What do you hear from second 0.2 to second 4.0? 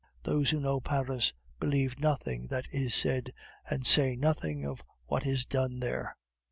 Those who know Paris, believe nothing that is said, and